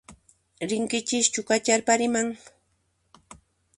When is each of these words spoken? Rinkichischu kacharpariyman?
Rinkichischu 0.69 1.41
kacharpariyman? 1.49 2.27